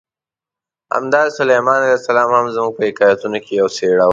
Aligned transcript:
همداسې 0.93 1.31
سلیمان 1.39 1.77
علیه 1.83 1.97
السلام 1.99 2.29
هم 2.37 2.45
زموږ 2.55 2.71
په 2.77 2.83
حکایتونو 2.89 3.37
کې 3.45 3.51
یوه 3.59 3.71
څېره 3.75 3.97
ده. 4.07 4.09